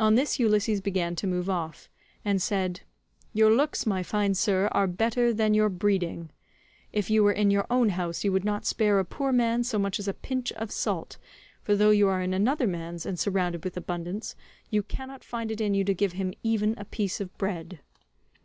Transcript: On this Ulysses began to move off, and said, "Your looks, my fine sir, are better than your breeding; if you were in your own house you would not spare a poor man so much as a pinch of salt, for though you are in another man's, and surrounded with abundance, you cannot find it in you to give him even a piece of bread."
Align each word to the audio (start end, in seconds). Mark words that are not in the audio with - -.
On 0.00 0.16
this 0.16 0.40
Ulysses 0.40 0.80
began 0.80 1.14
to 1.14 1.24
move 1.24 1.48
off, 1.48 1.88
and 2.24 2.42
said, 2.42 2.80
"Your 3.32 3.48
looks, 3.54 3.86
my 3.86 4.02
fine 4.02 4.34
sir, 4.34 4.68
are 4.72 4.88
better 4.88 5.32
than 5.32 5.54
your 5.54 5.68
breeding; 5.68 6.30
if 6.92 7.10
you 7.10 7.22
were 7.22 7.30
in 7.30 7.52
your 7.52 7.64
own 7.70 7.90
house 7.90 8.24
you 8.24 8.32
would 8.32 8.44
not 8.44 8.66
spare 8.66 8.98
a 8.98 9.04
poor 9.04 9.30
man 9.30 9.62
so 9.62 9.78
much 9.78 10.00
as 10.00 10.08
a 10.08 10.14
pinch 10.14 10.50
of 10.54 10.72
salt, 10.72 11.16
for 11.62 11.76
though 11.76 11.90
you 11.90 12.08
are 12.08 12.22
in 12.22 12.34
another 12.34 12.66
man's, 12.66 13.06
and 13.06 13.20
surrounded 13.20 13.62
with 13.62 13.76
abundance, 13.76 14.34
you 14.68 14.82
cannot 14.82 15.22
find 15.22 15.48
it 15.52 15.60
in 15.60 15.74
you 15.74 15.84
to 15.84 15.94
give 15.94 16.14
him 16.14 16.34
even 16.42 16.74
a 16.76 16.84
piece 16.84 17.20
of 17.20 17.32
bread." 17.38 17.78